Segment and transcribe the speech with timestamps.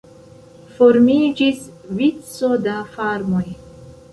[0.77, 1.61] Formiĝis
[1.99, 3.47] vico da farmoj.